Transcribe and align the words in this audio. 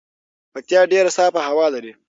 پکتيا 0.53 0.81
ډیره 0.91 1.11
صافه 1.17 1.41
هوا 1.49 1.67
لري 1.75 1.91